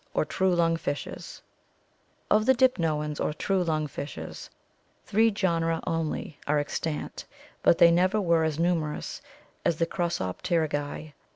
—Of 0.15 0.29
the 0.35 0.57
dipnoans 2.55 3.19
or 3.23 3.33
true 3.35 3.63
lung 3.63 3.85
fishes 3.85 4.49
three 5.05 5.29
genera 5.29 5.79
only 5.85 6.39
are 6.47 6.57
extant 6.57 7.27
but 7.61 7.77
they 7.77 7.91
never 7.91 8.19
were 8.19 8.43
as 8.43 8.57
numerous 8.57 9.21
as 9.63 9.75
the 9.77 9.85
Crossop 9.85 10.41
terygii. 10.41 11.13